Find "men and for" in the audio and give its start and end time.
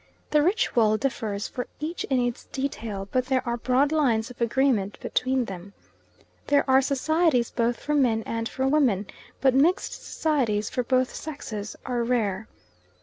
7.93-8.67